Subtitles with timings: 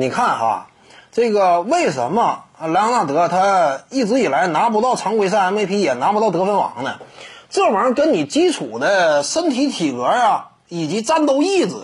[0.00, 0.68] 你看哈，
[1.10, 7.00] 这个为什么莱昂纳德他一直以来拿不到常规赛 MVP，也拿不到得分王呢？
[7.50, 11.74] 这玩意儿跟你基础的身体体格呀，以及战斗意志，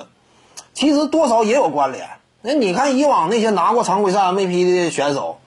[0.74, 2.08] 其实多少也有关联。
[2.40, 5.38] 那你看以往那些拿过常规赛 MVP 的选手。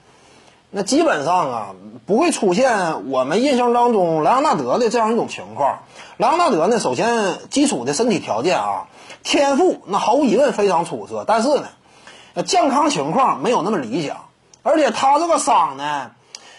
[0.70, 1.66] 那基本上啊，
[2.04, 5.78] 不会出现我们印象当中莱昂纳德的这样一种情况。
[6.18, 8.88] 莱昂纳德呢，首先基础的身体条件啊，
[9.22, 11.68] 天赋那毫无疑问非常出色，但是呢，
[12.44, 14.16] 健康情况没有那么理想。
[14.62, 16.10] 而且他这个伤呢，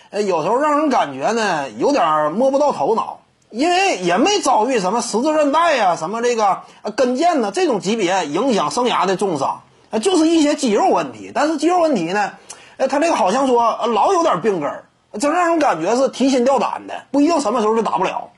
[0.09, 3.19] 呃，有时候让人感觉呢有点摸不到头脑，
[3.51, 6.61] 因为也没遭遇什么十字韧带呀、什么这个
[6.95, 9.61] 跟腱呢这种级别影响生涯的重伤，
[10.01, 11.31] 就是一些肌肉问题。
[11.33, 12.31] 但是肌肉问题呢？
[12.77, 14.85] 哎，他这个好像说老有点病根儿，
[15.19, 18.29] 这让人感觉是提心吊胆的，不一定什么时候就打不了。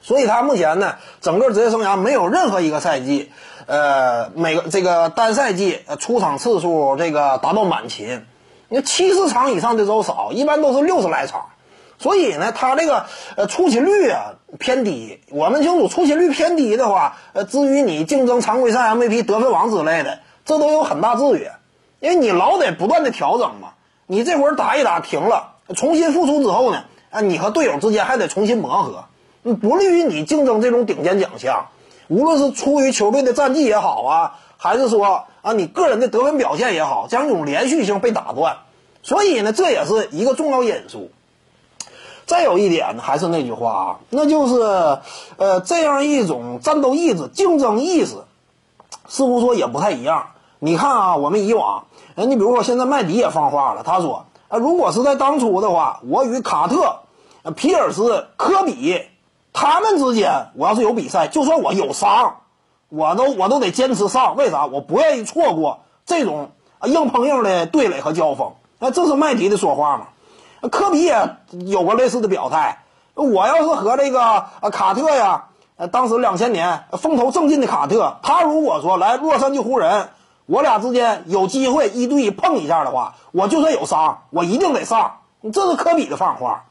[0.00, 3.30] 所以他目前呢，整个职业生涯没有任何一个赛季，
[3.66, 8.24] 呃，每个这个单赛季出场次数这个达到满勤，
[8.68, 11.46] 你七十场以上的都少，一般都是六十来场。
[11.98, 13.04] 所以呢，他这个
[13.36, 15.20] 呃出勤率啊偏低。
[15.28, 21.52] 我们清楚，出勤率偏低的话，呃，至于你竞争常规赛 MVP、得分王之类的，这都有很大制约。
[22.00, 23.74] 因为你老得不断的调整嘛，
[24.06, 29.04] 你这会儿打一打停了，重新复出之后呢，啊，你和队友之间还得重新磨合，
[29.42, 31.68] 不利于你竞争这种顶尖奖项。
[32.08, 38.58] 无论是出于球队的战绩也好啊，还是说啊你个人的得分表现也好，这样一种连续性被打断，
[39.02, 41.10] 所以呢，这也是一个重要因素。
[42.26, 44.60] 再有一点，还是那句话啊，那就是
[45.36, 48.16] 呃这样一种战斗意志、竞争意识，
[49.08, 50.30] 似乎说也不太一样。
[50.58, 51.84] 你看啊，我们以往。
[52.16, 56.98] 哎，你比如说，现在麦迪也放话了，他说：“啊，如果是在当初的话，我与卡特、
[57.54, 59.00] 皮尔斯、科比
[59.60, 62.36] 他们之间，我要是有比赛，就算我有伤，
[62.88, 64.34] 我都我都得坚持上。
[64.34, 64.64] 为啥？
[64.64, 66.52] 我不愿意错过这种
[66.86, 68.52] 硬碰硬的对垒和交锋。
[68.78, 70.68] 那这是麦迪的说话嘛？
[70.70, 71.36] 科比也
[71.66, 72.78] 有过类似的表态。
[73.12, 80.08] 我要是和这个啊卡特呀，呃，当时两千年风头正劲的卡特，他如果说来洛杉矶湖人。”
[80.46, 85.18] 我俩之间有机会一对一碰一下的话，我就算有伤，我一定得上。
[85.52, 86.64] 这是科比的放话。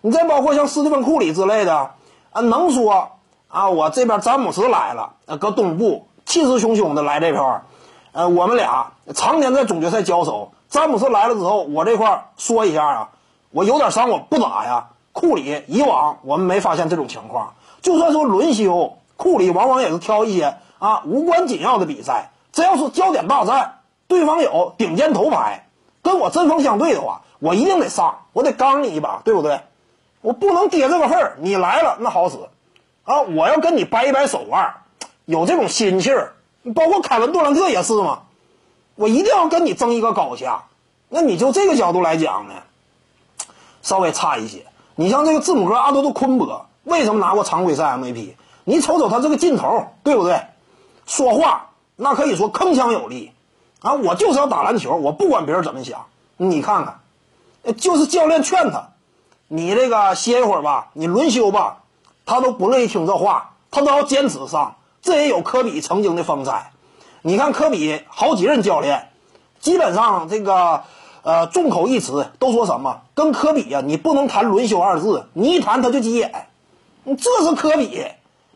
[0.00, 1.90] 你再包括像斯蒂芬库里之类的，
[2.32, 3.12] 啊，能说
[3.48, 7.62] 啊，我这边詹姆斯来了，搁东部气势汹汹的来这块
[8.12, 10.52] 呃，我们俩常年在总决赛交手。
[10.68, 13.08] 詹姆斯来了之后，我这块说一下啊，
[13.50, 14.88] 我有点伤，我不打呀。
[15.12, 22.30] 库里以往我们没发现这种情况，就算说轮休，库里往往也是挑一些啊无关紧要的比赛。
[22.52, 25.68] 这要是焦点大战，对方有顶尖头牌，
[26.02, 29.60] 跟我针锋相对的话，我一定得上，我得刚你一把，对不对？
[30.22, 31.36] 我不能跌这个份儿。
[31.40, 32.38] 你来了那好使，
[33.04, 34.76] 啊，我要跟你掰一掰手腕，
[35.26, 36.32] 有这种心气儿。
[36.74, 38.20] 包括凯文杜兰特也是嘛，
[38.94, 40.62] 我一定要跟你争一个高下。
[41.08, 42.54] 那你就这个角度来讲呢，
[43.82, 44.64] 稍微差一些。
[44.94, 48.34] 你像这个字母哥阿多杜昆博，为什么拿过常规赛 MVP？
[48.64, 50.40] 你瞅瞅他这个劲头，对不对？
[51.04, 51.70] 说话。
[51.96, 53.32] 那可以说铿锵有力，
[53.80, 56.06] 啊，我就是要打篮球，我不管别人怎么想。
[56.36, 58.91] 你看看，就是教练劝他，
[59.54, 61.82] 你这个歇一会儿吧，你轮休吧，
[62.24, 64.76] 他都不乐意听这话，他都要坚持上。
[65.02, 66.70] 这也有科比曾经的风采。
[67.20, 69.10] 你看科比好几任教练，
[69.60, 70.84] 基本上这个
[71.22, 73.02] 呃众口一词都说什么？
[73.12, 76.46] 跟科比呀，你不能谈轮休二字，你一谈他就急眼。
[77.04, 78.06] 这是科比，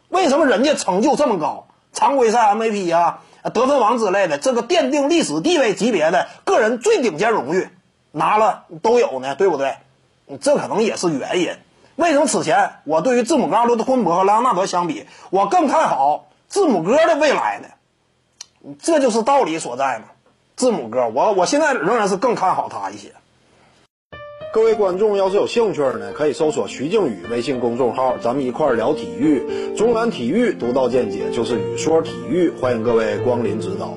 [0.09, 1.67] 为什么人家成就这么高？
[1.93, 3.21] 常规赛 MVP 啊，
[3.53, 7.69] 得分王之类的，这个奠定历史地位级别的个人最顶尖荣誉，
[8.13, 9.77] 拿了都有呢，对不对？
[10.41, 11.51] 这可能也是原因。
[11.97, 18.75] 为什么此前我对于字母哥、罗德昆博和莱昂纳德相比，我更看好字母哥的未来呢？
[18.81, 20.07] 这就是道理所在嘛。
[20.57, 23.13] 字母哥，我我现在仍然是更看好他一些。
[24.53, 29.75] 各位观众要是有兴趣呢，可以搜索徐静宇微信公众号，咱们一块聊体育。
[29.77, 33.97] 中南体育独到见解就是语说体育，欢迎各位光临指导。